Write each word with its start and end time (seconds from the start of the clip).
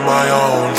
on 0.00 0.06
my 0.06 0.30
own. 0.30 0.69